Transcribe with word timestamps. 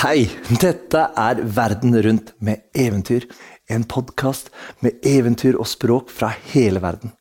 Hei, 0.00 0.30
dette 0.60 1.00
er 1.16 1.40
Verden 1.44 1.92
rundt 2.02 2.32
med 2.40 2.62
eventyr. 2.74 3.26
En 3.68 3.84
podkast 3.84 4.48
med 4.80 5.04
eventyr 5.06 5.58
og 5.60 5.68
språk 5.68 6.08
fra 6.10 6.32
hele 6.50 6.80
verden. 6.82 7.12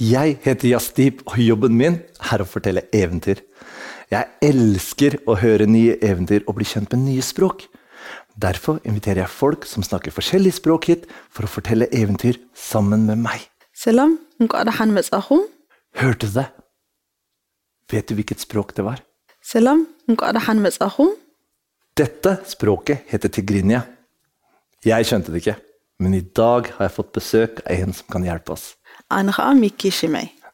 Jeg 0.00 0.38
heter 0.42 0.72
Jasdeep, 0.72 1.20
og 1.28 1.36
jobben 1.38 1.76
min 1.76 1.98
er 2.32 2.42
å 2.42 2.48
fortelle 2.48 2.86
eventyr. 2.92 3.44
Jeg 4.10 4.28
elsker 4.48 5.18
å 5.28 5.36
høre 5.38 5.68
nye 5.68 5.98
eventyr 6.00 6.42
og 6.48 6.56
bli 6.56 6.66
kjent 6.66 6.90
med 6.96 7.04
nye 7.04 7.22
språk. 7.24 7.66
Derfor 8.34 8.80
inviterer 8.88 9.24
jeg 9.24 9.34
folk 9.34 9.66
som 9.68 9.84
snakker 9.84 10.14
forskjellig 10.14 10.54
språk 10.56 10.88
hit, 10.90 11.06
for 11.30 11.46
å 11.46 11.50
fortelle 11.50 11.90
eventyr 11.92 12.40
sammen 12.56 13.06
med 13.08 13.20
meg. 13.22 13.44
Hørte 16.00 16.28
du 16.28 16.36
det? 16.40 16.46
Vet 17.92 18.08
du 18.08 18.16
hvilket 18.16 18.40
språk 18.40 18.72
det 18.76 18.84
var? 18.86 19.02
Dette 21.98 22.38
språket 22.48 23.04
heter 23.10 23.28
tigrinja. 23.28 23.82
Jeg 24.86 25.06
skjønte 25.06 25.32
det 25.32 25.42
ikke, 25.42 25.58
men 26.00 26.14
i 26.16 26.22
dag 26.24 26.70
har 26.76 26.88
jeg 26.88 26.94
fått 26.96 27.12
besøk 27.18 27.60
av 27.66 27.74
en 27.76 27.92
som 27.94 28.08
kan 28.10 28.24
hjelpe 28.26 28.54
oss. 28.54 28.72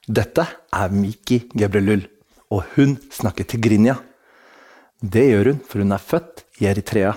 Dette 0.09 0.45
er 0.75 0.93
Miki 0.93 1.45
Gebrelul, 1.55 2.03
og 2.51 2.65
hun 2.75 2.97
snakker 3.13 3.47
tigrinja. 3.47 3.99
Det 4.99 5.29
gjør 5.29 5.53
hun 5.53 5.63
for 5.69 5.85
hun 5.85 5.95
er 5.95 6.03
født 6.03 6.43
i 6.59 6.67
Eritrea. 6.71 7.15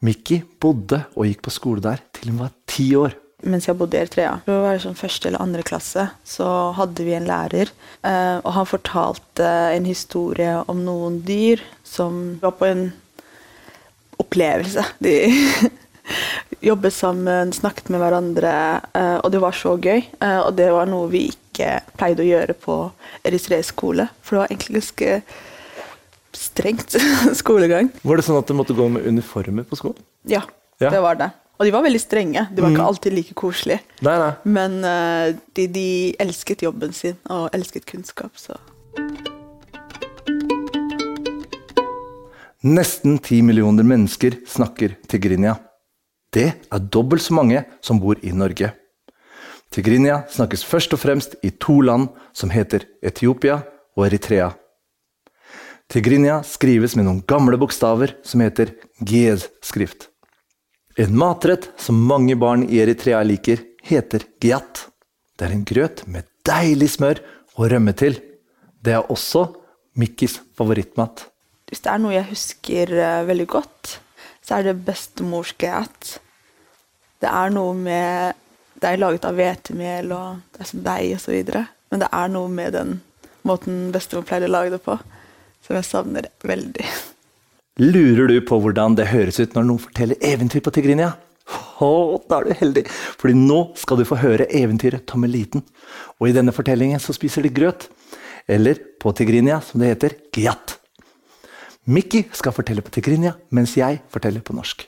Miki 0.00 0.40
bodde 0.60 1.02
og 1.12 1.26
gikk 1.28 1.42
på 1.44 1.52
skole 1.52 1.82
der 1.84 2.00
til 2.16 2.32
hun 2.32 2.46
var 2.46 2.54
ti 2.70 2.94
år. 2.96 3.16
mens 3.40 3.64
jeg 3.64 3.76
bodde 3.80 3.96
i 3.96 4.00
Eritrea. 4.02 4.34
Det 4.44 4.52
var 4.52 4.80
sånn 4.82 4.98
første 4.98 5.30
eller 5.30 5.40
andre 5.40 5.62
klasse, 5.64 6.02
så 6.28 6.46
hadde 6.76 7.06
vi 7.06 7.14
en 7.16 7.28
lærer, 7.28 7.70
eh, 8.04 8.36
og 8.36 8.50
han 8.52 8.68
fortalte 8.68 9.46
en 9.72 9.86
historie 9.88 10.58
om 10.68 10.82
noen 10.84 11.22
dyr 11.24 11.62
som 11.84 12.36
var 12.42 12.52
på 12.58 12.68
en 12.68 12.82
opplevelse. 14.20 14.84
De 15.00 15.14
jobbet 16.70 16.92
sammen, 16.92 17.52
snakket 17.56 17.88
med 17.88 18.02
hverandre, 18.02 18.54
eh, 18.92 19.16
og 19.24 19.32
det 19.32 19.40
var 19.40 19.56
så 19.56 19.76
gøy. 19.80 20.04
Eh, 20.20 20.40
og 20.40 20.52
det 20.60 20.68
var 20.76 20.90
noe 20.90 21.08
vi 21.12 21.30
ikke 21.32 21.78
pleide 21.96 22.24
å 22.24 22.28
gjøre 22.28 22.56
på 22.60 22.80
eritreisk 23.24 23.72
skole, 23.72 24.10
for 24.20 24.36
det 24.36 24.42
var 24.42 24.52
egentlig 24.52 24.82
ganske 24.82 25.22
strengt 26.36 26.94
skolegang. 27.40 27.90
Var 28.06 28.16
det 28.20 28.24
sånn 28.26 28.38
at 28.40 28.48
du 28.50 28.54
måtte 28.58 28.76
gå 28.76 28.86
med 28.92 29.06
uniformer 29.06 29.66
på 29.68 29.78
skolen? 29.80 30.00
Ja, 30.30 30.42
Ja. 30.80 30.90
det 30.90 31.00
var 31.04 31.18
det. 31.20 31.30
Og 31.60 31.66
de 31.68 31.72
var 31.74 31.82
veldig 31.84 32.00
strenge. 32.00 32.46
De 32.56 32.62
var 32.64 32.70
ikke 32.72 32.84
alltid 32.88 33.12
like 33.12 33.34
koselige. 33.36 33.82
Nei, 34.06 34.14
nei. 34.16 34.30
Men 34.48 34.78
uh, 34.80 35.34
de, 35.52 35.66
de 35.68 35.88
elsket 36.24 36.62
jobben 36.64 36.94
sin 36.96 37.18
og 37.28 37.50
elsket 37.52 37.84
kunnskap, 37.84 38.32
så 38.40 38.56
Nesten 42.64 43.18
ti 43.24 43.38
millioner 43.44 43.84
mennesker 43.88 44.38
snakker 44.48 44.96
tigrinja. 45.08 45.54
Det 46.32 46.46
er 46.72 46.82
dobbelt 46.92 47.22
så 47.24 47.34
mange 47.36 47.62
som 47.84 48.00
bor 48.00 48.20
i 48.24 48.32
Norge. 48.36 48.72
Tigrinja 49.72 50.22
snakkes 50.32 50.64
først 50.66 50.92
og 50.96 51.00
fremst 51.00 51.36
i 51.46 51.50
to 51.62 51.78
land 51.84 52.08
som 52.36 52.50
heter 52.52 52.84
Etiopia 53.06 53.60
og 53.96 54.06
Eritrea. 54.08 54.50
Tigrinja 55.90 56.36
skrives 56.46 56.92
med 56.94 57.08
noen 57.08 57.22
gamle 57.26 57.58
bokstaver 57.58 58.12
som 58.22 58.44
heter 58.44 58.70
GEZ-skrift. 59.02 60.04
En 60.94 61.16
matrett 61.18 61.66
som 61.82 61.98
mange 62.06 62.36
barn 62.38 62.62
i 62.62 62.78
Eritrea 62.78 63.24
liker, 63.26 63.58
heter 63.82 64.22
giat. 64.38 64.84
Det 65.34 65.48
er 65.48 65.56
en 65.56 65.64
grøt 65.66 66.04
med 66.06 66.28
deilig 66.46 66.92
smør 66.94 67.18
og 67.56 67.72
rømme 67.74 67.96
til. 67.98 68.20
Det 68.78 68.94
er 69.00 69.10
også 69.10 69.48
Mikkis 69.98 70.38
favorittmat. 70.54 71.26
hvis 71.66 71.82
det 71.82 71.90
er 71.90 71.98
noe 71.98 72.14
jeg 72.14 72.30
husker 72.30 72.94
eh, 72.94 73.26
veldig 73.26 73.48
godt, 73.50 73.98
så 74.46 74.60
er 74.60 74.70
det 74.70 74.84
bestemors 74.86 75.56
giat. 75.58 76.20
Det 77.18 77.34
er 77.34 77.50
noe 77.50 77.74
med 77.74 78.38
Det 78.80 78.88
er 78.88 78.96
laget 78.96 79.26
av 79.26 79.34
hvetemel 79.34 80.12
og 80.14 80.38
det 80.54 80.62
er 80.62 80.68
som 80.70 80.82
deig 80.86 81.18
videre. 81.26 81.66
Men 81.90 82.00
det 82.00 82.08
er 82.14 82.28
noe 82.30 82.48
med 82.48 82.72
den 82.72 83.00
måten 83.42 83.90
bestemor 83.92 84.22
pleide 84.22 84.46
å 84.46 84.54
lage 84.54 84.70
det 84.70 84.84
på, 84.86 84.94
som 85.64 85.76
jeg 85.78 85.88
savner 85.88 86.28
veldig. 86.46 86.86
Lurer 87.80 88.28
du 88.28 88.36
på 88.44 88.58
hvordan 88.60 88.96
det 88.98 89.08
høres 89.12 89.40
ut 89.40 89.54
når 89.56 89.66
noen 89.68 89.82
forteller 89.82 90.20
eventyr 90.20 90.62
på 90.64 90.72
Tigrinia? 90.74 91.14
Oh, 91.80 92.18
da 92.28 92.40
er 92.40 92.50
du 92.50 92.58
heldig, 92.60 92.82
fordi 93.18 93.34
nå 93.38 93.60
skal 93.80 94.00
du 94.00 94.04
få 94.06 94.18
høre 94.20 94.46
eventyret 94.54 95.06
Tommeliten. 95.08 95.64
Og 96.20 96.28
i 96.28 96.34
denne 96.36 96.52
fortellingen 96.52 97.00
så 97.00 97.14
spiser 97.16 97.46
de 97.46 97.52
grøt. 97.54 97.88
Eller 98.50 98.78
på 99.00 99.12
Tigrinia, 99.16 99.60
som 99.64 99.80
det 99.80 99.94
heter, 99.94 100.16
giat. 100.34 100.76
Mikki 101.88 102.26
skal 102.36 102.54
fortelle 102.54 102.84
på 102.84 102.92
Tigrinia, 102.92 103.32
mens 103.50 103.76
jeg 103.78 104.02
forteller 104.12 104.44
på 104.44 104.54
norsk. 104.58 104.84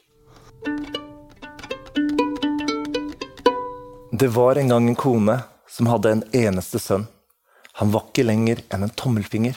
Det 4.12 4.28
var 4.36 4.60
en 4.60 4.68
gang 4.68 4.88
en 4.90 4.98
kone 4.98 5.38
som 5.72 5.88
hadde 5.88 6.12
en 6.12 6.24
eneste 6.36 6.78
sønn. 6.82 7.08
Han 7.80 7.94
var 7.94 8.10
ikke 8.10 8.26
lenger 8.28 8.60
enn 8.68 8.84
en 8.84 8.92
tommelfinger. 8.92 9.56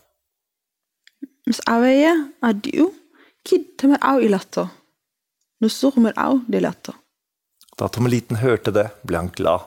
ምስ 1.48 1.58
ዓበየ 1.72 2.04
ኣዲኡ 2.50 2.86
ኪድ 3.46 3.64
ተመርዓው 3.80 4.18
ኢላቶ 4.26 4.54
ንሱ 5.64 5.80
ክምርዓው 5.96 6.34
ደልያቶ 6.52 6.86
Da 7.78 7.86
Tommeliten 7.92 8.38
hørte 8.40 8.72
det, 8.72 8.86
ble 9.06 9.16
han 9.20 9.28
glad. 9.36 9.62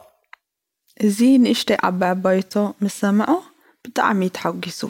እዚ 1.07 1.19
ንእሽተይ 1.43 1.77
ዓባይ 1.87 2.11
ዓባይቶ 2.15 2.53
ምስ 2.83 2.95
ሰምዖ 3.01 3.31
ብጣዕሚ 3.83 4.21
ተሓጒሱ 4.37 4.81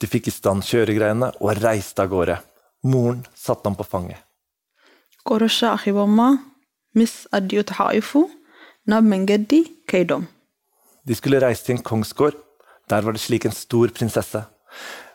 De 0.00 0.06
fikk 0.12 0.28
i 0.30 0.32
stand 0.36 0.62
kjøregreiene 0.68 1.28
og 1.42 1.50
reiste 1.64 2.00
av 2.04 2.08
gårde. 2.12 2.36
Moren 2.90 3.20
satte 3.44 3.66
ham 3.68 3.76
på 3.80 3.84
fanget. 3.92 4.20
ቆረሻ 5.28 5.58
ኣኺቦማ 5.76 6.20
ምስ 6.98 7.14
ኣዲኡ 7.36 7.60
ተሓቂፉ 7.70 8.10
ናብ 8.90 9.04
መንገዲ 9.12 9.52
ከይዶም 9.90 10.24
De 11.06 11.14
skulle 11.18 11.42
reise 11.44 11.62
til 11.64 11.74
en 11.76 11.82
kongsgård. 11.88 12.36
Der 12.90 13.00
var 13.04 13.12
det 13.12 13.22
slik 13.26 13.44
en 13.46 13.56
stor 13.62 13.88
prinsesse. 13.96 14.40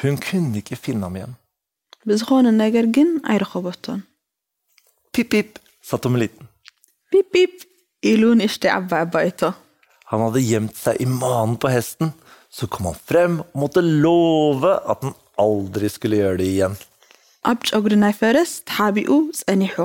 Hun 0.00 0.16
kunne 0.26 0.56
ikke 0.62 0.76
finne 0.84 1.04
ham 1.08 1.16
igjen. 1.20 1.34
ብዝኾነ 2.08 2.46
ነገር 2.64 2.84
ግን 2.96 3.08
ኣይረኸበቶን 3.30 4.00
Pip, 5.14 5.28
pip, 5.32 5.48
sa 5.88 5.96
Tommeliten. 6.04 6.44
ፒፕ 7.12 7.26
ፒፕ 7.34 7.54
ኢሉ 8.10 8.22
ንእሽተይ 8.40 8.72
ዓባይ 8.78 9.02
ኣባይቶ 9.06 9.40
Han 10.10 10.20
hadde 10.24 10.40
gjemt 10.50 10.74
seg 10.84 10.94
i 11.04 11.06
manen 11.20 11.56
på 11.62 11.68
hesten. 11.74 12.08
Så 12.56 12.66
kom 12.72 12.86
han 12.88 12.96
frem 13.08 13.34
og 13.42 13.56
måtte 13.62 13.82
love 14.04 14.70
at 14.92 14.98
han 15.04 15.12
aldri 15.44 15.88
skulle 15.94 16.16
gjøre 16.22 16.38
det 16.40 16.48
igjen. 16.54 16.74
ኣብ 17.50 17.60
ጨጉሪ 17.68 17.94
ናይ 18.04 18.14
ፈረስ 18.20 18.50
ተሓቢኡ 18.68 19.10
ጸኒሑ 19.40 19.76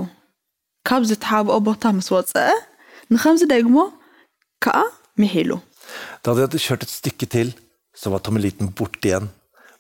ካብ 0.88 1.02
ዝተሓብኦ 1.10 1.58
ቦታ 1.68 1.84
ምስ 1.98 2.08
ወፀአ 2.16 2.48
ንከምዚ 3.14 3.42
ደግሞ 3.56 3.78
ከዓ 4.66 4.78
ምሒሉ 5.22 5.52
Da 6.24 6.30
de 6.36 6.42
hadde 6.46 6.60
kjørt 6.66 6.84
et 6.86 6.92
stykke 6.98 7.26
til, 7.36 7.50
så 8.00 8.06
var 8.12 8.20
Tommeliten 8.26 8.68
borte 8.78 9.06
igjen. 9.10 9.26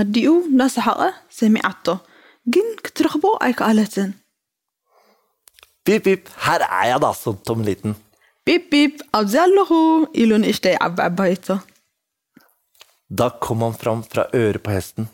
ኣዲኡ 0.00 0.28
እንዳሰሓቐ 0.52 1.02
ሰሚዓቶ 1.40 1.86
ግን 2.54 2.68
ክትረኽቦ 2.84 3.26
ኣይከኣለትን 3.48 4.10
Pip, 5.86 6.02
pip, 6.04 6.22
her 6.44 6.60
er 6.66 6.86
jeg 6.90 7.00
da, 7.02 7.12
sa 7.14 7.30
Tommeliten. 7.46 7.92
ፒፕ 8.46 8.62
ፒፕ 8.70 8.94
ኣብዚ 9.18 9.34
ኣለኹ 9.42 9.70
ኢሉ 10.22 10.30
ንእሽተይ 10.42 10.76
ዓባይ 10.86 11.10
ባይቶ 11.18 11.48
Da 13.18 13.26
kom 13.44 13.60
han 13.64 13.74
fram 13.80 14.00
fra 14.10 14.22
øret 14.40 14.62
på 14.64 14.70
hesten. 14.76 15.04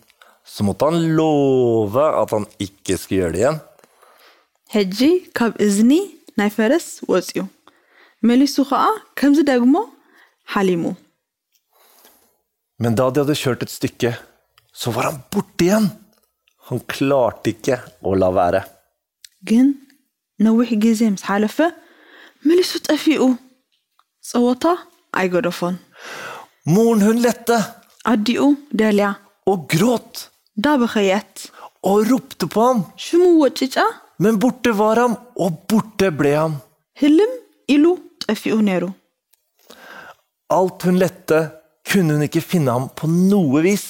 Så 0.52 0.64
måtte 0.66 0.84
han 0.88 0.96
love 1.18 2.04
at 2.22 2.30
han 2.34 2.44
ikke 2.66 2.96
skulle 3.00 3.20
gjøre 3.20 3.34
det 3.34 3.40
igjen. 3.42 3.58
ሕጂ 4.74 5.00
ካብ 5.36 5.52
እዝኒ 5.66 5.92
ናይ 6.38 6.50
ፈረስ 6.56 6.86
ወፂኡ 7.12 7.38
መሊሱ 8.28 8.56
ከዓ 8.68 8.84
ከምዚ 9.18 9.38
ደግሞ 9.52 9.74
ሓሊሙ 10.52 10.84
Men 12.82 12.94
da 12.98 13.04
de 13.14 13.20
hadde 13.22 13.34
kjørt 13.42 13.62
et 13.64 13.70
stykke, 13.76 14.10
så 14.80 14.90
var 14.94 15.04
han 15.10 15.18
borte 15.32 15.64
igjen. 15.66 15.86
Han 16.68 16.80
klarte 16.92 17.52
ikke 17.54 17.76
å 18.02 18.14
la 18.14 18.30
være. 18.30 18.62
ግን 19.48 19.66
ነዊሕ 20.44 20.70
ግዜ 20.82 21.00
ምስ 21.12 21.22
ሓለፈ 21.28 21.58
መሊሱ 22.46 22.72
ጠፊኡ 22.88 23.22
ፀወታ 24.30 24.64
ኣይገደፎን 25.20 25.76
Moren 26.74 27.00
hun 27.06 27.18
lette 27.24 27.56
ኣዲኡ 28.12 28.42
ደልያ 28.80 29.08
og 29.50 29.58
gråt 29.72 30.14
ዳበኸየት 30.64 31.36
og 31.90 31.96
ropte 32.10 32.46
på 32.52 32.60
ham. 32.66 32.78
ሽሙ 33.04 33.22
ወጭጫ 33.42 33.76
Men 34.22 34.38
borte 34.42 34.70
var 34.80 34.96
han, 35.02 35.14
og 35.42 35.50
borte 35.68 36.08
ble 36.18 36.32
han. 36.40 36.52
ህልም 37.00 37.32
ኢሉ 37.74 37.84
ጠፊኡ 38.24 38.54
ነይሩ 38.68 38.84
Alt 40.58 40.78
hun 40.86 40.96
lette, 41.02 41.38
kunne 41.88 42.12
hun 42.14 42.24
ikke 42.28 42.42
finne 42.50 42.70
ham 42.74 42.86
på 42.98 43.08
noe 43.08 43.60
vis. 43.66 43.84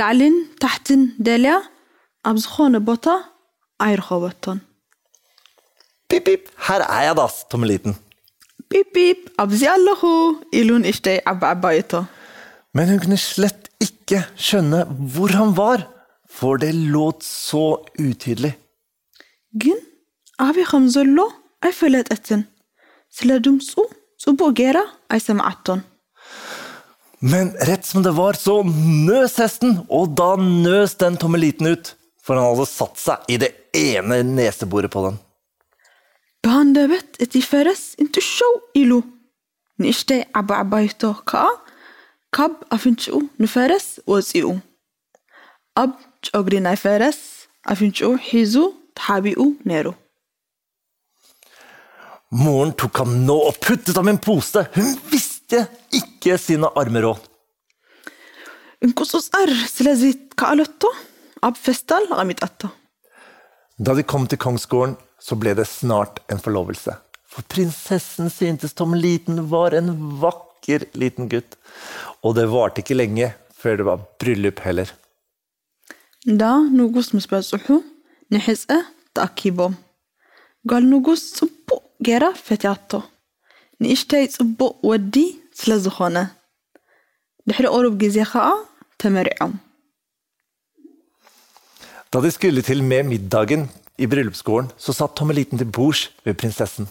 ላዕልን 0.00 0.36
ታሕትን 0.62 1.00
ደልያ 1.26 1.54
ኣብ 2.30 2.36
ዝኾነ 2.44 2.74
ቦታ 2.90 3.06
ኣይረኸበቶን 3.86 4.60
Pip, 6.10 6.24
pip, 6.28 6.42
her 6.66 6.80
er 6.94 7.02
jeg 7.06 7.14
da, 7.18 7.26
Tommeliten. 7.50 7.94
ፒፕ 8.70 8.88
ፒፕ 8.96 9.18
ኣብዚ 9.42 9.62
ኣለኹ 9.74 10.00
ኢሉ 10.58 10.70
ንእሽተይ 10.82 11.18
ዓባይ 11.30 11.50
ዓባይቶ 11.54 11.92
Men 12.76 12.86
hun 12.90 12.98
kunne 13.02 13.18
slett 13.30 13.62
ikke 13.86 14.18
skjønne 14.44 14.80
hvor 15.14 15.30
han 15.38 15.50
var, 15.60 15.78
for 16.36 16.52
det 16.62 16.72
låt 16.94 17.18
så 17.48 17.64
utydelig. 18.06 18.52
ግን 19.62 19.78
ኣበይ 20.46 20.64
ከም 20.70 20.84
ዘሎ 20.94 21.18
ኣይፈለጠትን 21.66 22.40
ስለ 23.16 23.30
ድምፁ 23.46 23.70
ጽቡቕ 24.22 24.50
ጌራ 24.60 24.78
ኣይሰማዓቶን 25.14 25.80
Men 27.22 27.52
rett 27.68 27.86
som 27.86 28.02
det 28.02 28.14
var, 28.16 28.34
så 28.34 28.60
nøs 28.66 29.36
hesten, 29.38 29.76
og 29.88 30.16
da 30.18 30.34
nøs 30.40 30.96
den 30.98 31.18
tommeliten 31.20 31.70
ut, 31.70 31.92
for 32.22 32.38
han 32.38 32.50
hadde 32.50 32.66
satt 32.70 32.98
seg 32.98 33.30
i 33.30 33.38
det 33.42 33.52
ene 33.78 34.22
neseboret 34.26 34.90
på 34.90 35.04
den. 35.06 35.20
ብሃንደበት 36.44 37.08
እቲ 37.24 37.34
ፈረስ 37.50 37.82
እንትሸው 38.02 38.52
ኢሉ 38.80 38.92
ንእሽተይ 39.82 40.20
ዓባይ 40.38 40.58
ዓባይቶ 40.62 41.10
ከዓ 41.30 41.44
ካብ 42.36 42.54
ኣፍንጭኡ 42.76 43.16
ንፈረስ 43.42 43.86
ወፂኡ 44.12 44.46
ኣብ 45.82 45.92
ጨጉሪ 46.26 46.54
ናይ 46.66 46.76
ፈረስ 46.84 47.20
ኣፍንጭኡ 47.72 48.10
ሒዙ 48.28 48.56
ተሓቢኡ 48.98 49.40
ነይሩ 49.70 49.88
Moren 52.42 52.70
tok 52.80 52.98
ham 53.00 53.10
nå 53.28 53.34
og 53.48 53.56
puttet 53.64 53.96
ham 53.98 54.08
i 54.08 54.12
en 54.14 54.18
pose. 54.26 54.60
Hun 54.76 54.92
visste 55.10 55.58
ikke 55.98 56.05
sine 56.46 56.68
armeråd. 56.80 57.20
እንቁፅፃር 58.84 59.50
ስለዚ 59.76 60.02
ከኣለቶ 60.38 60.82
ኣብ 61.46 61.54
ፌስታል 61.64 62.04
ኣቐሚጣቶ 62.14 62.62
Da 63.86 63.92
de 63.98 64.02
kom 64.10 64.24
til 64.30 64.38
kongsgården, 64.44 64.94
så 65.26 65.32
ble 65.40 65.52
det 65.58 65.66
snart 65.66 66.14
en 66.30 66.38
forlovelse. 66.44 66.92
For 67.32 67.42
prinsessen 67.52 68.28
syntes 68.30 68.74
Tommeliten 68.78 69.36
var 69.52 69.70
en 69.78 69.88
vakker 70.22 70.80
liten 71.00 71.24
gutt. 71.32 71.56
Og 72.24 72.36
det 72.36 72.46
varte 72.54 72.82
ikke 72.82 72.98
lenge 73.00 73.28
før 73.60 73.72
det 73.78 73.86
var 73.88 73.98
bryllup 74.20 74.58
heller. 74.66 74.88
እንዳ 76.30 76.42
ንጉስ 76.78 77.08
ምስ 77.14 77.24
በፅሑ 77.30 77.76
ንሕፀ 78.32 78.66
ተኣኪቦም 79.16 79.72
ጓል 80.70 80.84
ንጉስ 80.90 81.22
ጽቡቕ 81.36 81.80
ጌራ 82.06 82.24
ፈትያቶ 82.46 82.90
ንእሽተይ 83.82 84.26
ጽቡቕ 84.34 84.74
ወዲ 84.88 85.16
ስለ 85.60 85.72
ዝኾነ 85.84 86.16
ድሕሪ 87.46 87.66
ቁሩብ 87.76 87.94
ግዜ 88.04 88.16
ከዓ 88.32 88.46
ተመሪዖም 89.02 89.52
Da 92.12 92.20
de 92.24 92.30
skulle 92.36 92.62
til 92.62 92.80
med 92.90 93.02
middagen 93.10 93.62
i 94.02 94.06
bryllupsgården, 94.12 94.66
så 94.84 94.90
satt 94.98 95.14
Tommeliten 95.18 95.58
til 95.60 95.68
bords 95.76 96.00
ved 96.24 96.34
prinsessen. 96.40 96.86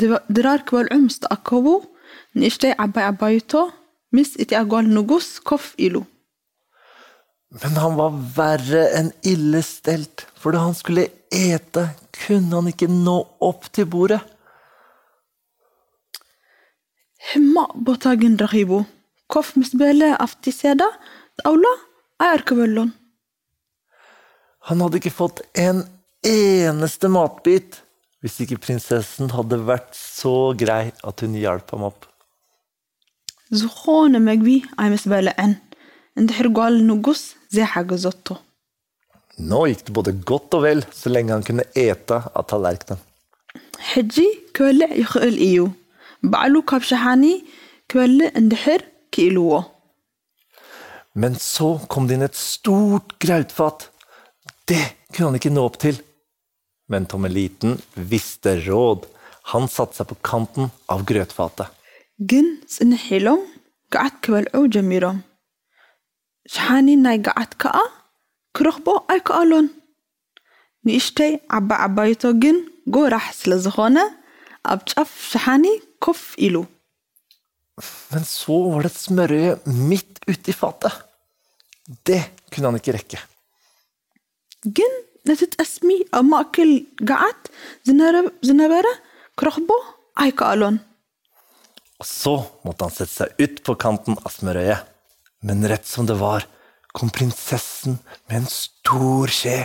ድባ- 0.00 0.24
ድራር 0.36 0.60
ክበልዑ 0.68 0.96
ምስ 1.06 1.16
ተኣከቡ 1.22 1.66
ንእሽተይ 2.38 2.72
ዓባይ 2.84 3.04
ዓባይቶ 3.10 3.52
ምስ 4.16 4.30
እቲ 4.42 4.50
ጓል 4.72 4.86
ንጉስ 4.96 5.26
ኮፍ 5.48 5.64
ኢሉ 5.86 5.96
Men 7.60 7.74
han 7.82 7.92
var 8.00 8.12
verre 8.38 8.82
enn 8.98 9.08
ille 9.32 9.60
stelt, 9.62 10.16
for 10.40 10.50
da 10.54 10.58
han 10.64 10.74
skulle 10.80 11.04
ete, 11.30 11.82
kunne 12.20 12.50
han 12.56 12.66
ikke 12.72 12.88
nå 13.06 13.16
opp 13.48 13.62
til 13.74 13.86
bordet. 13.92 14.20
ሕማቕ 17.30 17.70
ቦታ 17.86 18.04
ግን 18.22 18.34
ረኺቡ 18.42 18.70
ኮፍ 19.34 19.48
ምስ 19.58 19.70
በለ 19.80 20.00
ኣብቲ 20.24 20.44
ሴዳ 20.60 20.82
ጣውላ 21.40 21.66
ኣይኣርክበሎን 22.24 22.90
Han 24.68 24.80
hadde 24.82 24.96
ikke 25.00 25.10
fått 25.20 25.38
en 25.62 25.78
eneste 26.28 27.08
matbit 27.16 27.70
hvis 28.22 28.36
ikke 28.44 28.56
prinsessen 28.64 29.28
hadde 29.36 29.58
vært 29.70 29.90
så 30.20 30.32
grei 30.62 30.86
at 31.08 31.20
hun 31.24 31.34
hjalp 31.42 31.68
ham 31.74 31.82
opp. 31.90 32.00
ዝኾነ 33.60 34.14
መግቢ 34.28 34.48
ኣይምስ 34.82 35.04
በልዐን 35.12 35.52
እንድሕር 36.20 36.48
ጓል 36.58 36.74
ንጉስ 36.88 37.22
ዘይሓገዘቶ 37.56 38.26
Nå 39.50 39.60
gikk 39.68 39.82
det 39.86 39.94
både 39.98 40.12
godt 40.30 40.56
og 40.56 40.62
vel 40.66 40.80
så 41.00 41.12
lenge 41.14 41.34
han 41.34 41.44
kunne 41.48 41.64
ete 41.86 42.16
av 42.38 42.44
tallerkenen. 42.50 43.00
ሕጂ 43.92 44.16
ክበልዕ 44.56 44.90
ይኽእል 45.02 45.36
እዩ 45.48 45.58
ባዕሉ 46.32 46.54
ካብ 46.70 46.82
ሸሓኒ 46.90 47.24
ክበልዕ 47.90 48.28
እንድሕር 48.40 48.82
ክኢልዎ 49.12 49.52
Men 51.22 51.34
så 51.38 51.68
kom 51.92 52.08
det 52.08 52.16
inn 52.16 52.26
et 52.26 52.34
stort 52.34 53.12
grautfat. 53.22 53.84
Det 54.66 54.82
kunne 55.12 55.28
han 55.28 55.38
ikke 55.38 55.52
nå 55.54 55.62
opp 55.68 55.76
til. 55.84 56.00
Men 56.90 57.06
Tommeliten 57.06 57.76
visste 57.94 58.56
råd. 58.66 59.06
Han 59.52 59.70
satte 59.70 60.00
seg 60.00 60.08
på 60.10 60.16
kanten 60.28 60.72
av 60.90 61.06
grøtfatet. 61.06 61.70
ግን 62.30 62.46
ጽንሕ 62.72 63.04
ኢሎም 63.16 63.40
ገዓት 63.94 64.14
ክበልዑ 64.24 64.60
ጀሚሮም 64.74 65.16
ሸሓኒ 66.54 66.88
ናይ 67.04 67.18
ገዓት 67.26 67.52
ከዓ 67.62 67.78
ክረኽቦ 68.56 68.86
ኣይከኣሎን 69.12 69.66
ንእሽተይ 70.86 71.32
ዓባይ 71.56 71.80
ዓባይቶ 71.86 72.22
ግን 72.42 72.56
ጎራሕ 72.94 73.26
ስለ 73.40 73.58
ዝኾነ 73.64 73.96
ኣብ 74.72 74.80
ጫፍ 74.90 75.10
ሸሓኒ 75.30 75.64
ኮፍ 76.04 76.22
ኢሉ 76.46 76.56
Men 78.12 78.22
så 78.22 78.54
var 78.70 78.84
det 78.84 78.90
et 78.92 78.98
smørøye 79.02 79.52
midt 79.90 80.20
uti 80.30 80.52
fatet. 80.54 80.94
Det 82.06 82.20
kunne 82.52 82.68
han 82.70 82.78
ikke 82.78 82.94
rekke. 82.98 83.18
ግን 84.76 84.92
ነቲ 85.28 85.42
ጠስሚ 85.56 85.88
ኣብ 86.18 86.24
ማእከል 86.32 86.70
ገዓት 87.10 87.42
ዝነረ- 87.86 88.32
ዝነበረ 88.48 88.86
ክረኽቦ 89.38 89.70
ኣይከኣሎን 90.22 90.76
Og 92.00 92.06
så 92.20 92.34
måtte 92.64 92.82
han 92.86 92.94
sette 92.96 93.14
seg 93.18 93.28
ut 93.44 93.56
på 93.66 93.72
kanten 93.84 94.14
av 94.26 94.30
smørøyet. 94.36 94.82
Men 95.46 95.66
rett 95.70 95.86
som 95.86 96.06
det 96.06 96.16
var, 96.18 96.40
kom 96.96 97.10
prinsessen 97.16 97.98
med 98.28 98.36
en 98.40 98.48
stor 98.50 99.26
skje 99.38 99.58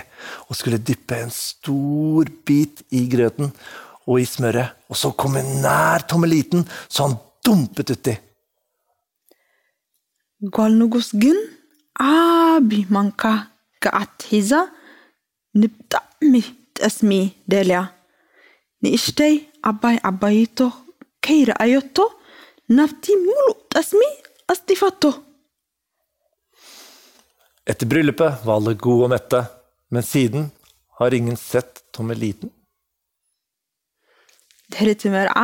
og 0.47 0.53
skulle 0.59 0.81
dyppe 0.89 1.15
en 1.23 1.33
stor 1.33 2.25
bit 2.47 2.81
i 2.99 3.01
grøten 3.13 3.53
og 4.07 4.15
i 4.21 4.25
smøret. 4.25 4.75
Og 4.89 4.97
så 5.01 5.11
kom 5.19 5.37
hun 5.37 5.49
nær 5.63 6.05
Tommeliten, 6.09 6.65
så 6.89 7.07
han 7.07 7.15
dumpet 7.45 7.95
uti. 7.97 8.15
ጓል 10.55 10.73
ንጉስ 10.79 11.07
ግን 11.21 11.37
ዓቢ 12.09 12.69
ማንካ 12.95 13.23
ገዓት 13.83 14.23
ሒዛ 14.31 14.51
ንብጣዕሚ 15.61 16.33
ጠስሚ 16.77 17.11
ደልያ 17.51 17.79
ንእሽተይ 18.83 19.35
ዓባይ 19.69 19.97
ዓባይቶ 20.09 20.59
ከይረኣየቶ 21.25 21.97
ናብቲ 22.77 23.05
ሙሉእ 23.25 23.57
ጠስሚ 23.73 24.01
ኣስጢፋቶ 24.53 25.03
Etter 27.71 27.87
bryllupet 27.89 28.39
var 28.45 28.55
alle 28.59 28.73
gode 28.83 29.03
og 29.05 29.11
mette, 29.13 29.39
men 29.93 30.03
siden 30.11 30.43
har 30.97 31.11
ingen 31.17 31.37
sett 31.49 31.73
Tommeliten. 31.93 32.49
ድሕሪ 34.71 34.89
እቲ 34.95 35.03
መርዓ 35.15 35.39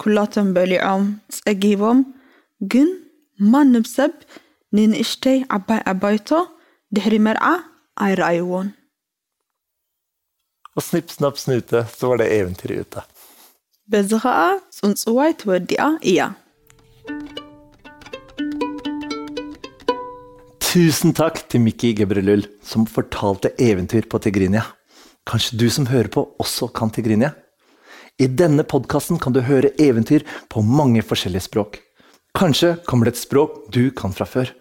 ኩላቶም 0.00 0.48
በሊዖም 0.56 1.04
ፀጊቦም 1.38 1.98
ግን 2.72 2.88
ማንም 3.52 3.84
ሰብ 3.96 4.14
ንንእሽተይ 4.76 5.38
ዓባይ 5.56 5.80
ዓባይቶ 5.92 6.30
ድሕሪ 6.96 7.16
መርዓ 7.28 7.46
ኣይረኣይዎን 8.06 8.70
Og 10.78 10.82
snipp, 10.82 11.08
snapp, 11.16 11.36
snute, 11.38 11.80
så 11.98 12.08
var 12.08 12.16
det 12.20 12.26
eventyret 12.38 12.78
ute. 12.84 13.02
በዚ 13.92 14.10
ከዓ 14.22 14.38
ፅንፅዋይ 14.78 15.32
ተወዲኣ 15.40 15.82
እያ 16.10 16.20
Tusen 20.66 21.12
takk 21.14 21.36
til 21.50 21.60
Mikki 21.66 21.90
Gebrelul, 21.98 22.42
som 22.70 22.82
fortalte 22.94 23.48
eventyr 23.68 24.08
på 24.10 24.18
Tigrinia. 24.24 24.64
Kanskje 25.30 25.58
du 25.60 25.68
som 25.70 25.86
hører 25.86 26.08
på, 26.14 26.20
også 26.42 26.66
kan 26.78 26.90
Tigrinia? 26.90 27.30
I 28.19 28.27
denne 28.27 28.65
podkasten 28.67 29.15
kan 29.23 29.31
du 29.31 29.39
høre 29.47 29.69
eventyr 29.79 30.25
på 30.51 30.59
mange 30.59 30.99
forskjellige 31.07 31.45
språk. 31.45 31.77
Kanskje 32.35 32.73
kommer 32.83 33.07
det 33.07 33.15
et 33.15 33.21
språk 33.21 33.61
du 33.71 33.85
kan 33.95 34.11
fra 34.11 34.27
før. 34.27 34.51